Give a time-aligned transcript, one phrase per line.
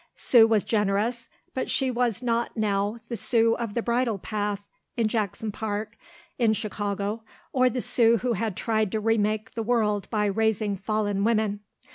[0.17, 4.63] Sue was generous, but she was not now the Sue of the bridle path
[4.97, 5.95] in Jackson Park
[6.39, 11.23] in Chicago or the Sue who had tried to remake the world by raising fallen
[11.23, 11.59] women.